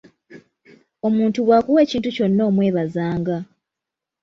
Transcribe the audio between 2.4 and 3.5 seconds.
omwebazanga.